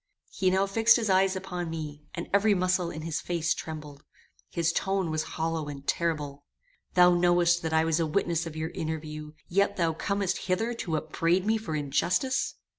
He 0.31 0.49
now 0.49 0.65
fixed 0.65 0.95
his 0.95 1.11
eyes 1.11 1.35
upon 1.35 1.69
me, 1.69 2.01
and 2.15 2.27
every 2.33 2.55
muscle 2.55 2.89
in 2.89 3.03
his 3.03 3.21
face 3.21 3.53
trembled. 3.53 4.03
His 4.49 4.73
tone 4.73 5.11
was 5.11 5.21
hollow 5.37 5.67
and 5.69 5.85
terrible 5.85 6.43
"Thou 6.95 7.13
knowest 7.13 7.61
that 7.61 7.71
I 7.71 7.83
was 7.85 7.99
a 7.99 8.07
witness 8.07 8.47
of 8.47 8.55
your 8.55 8.71
interview, 8.71 9.33
yet 9.47 9.77
thou 9.77 9.93
comest 9.93 10.37
hither 10.49 10.73
to 10.73 10.97
upbraid 10.97 11.45
me 11.45 11.59
for 11.59 11.75
injustice! 11.75 12.55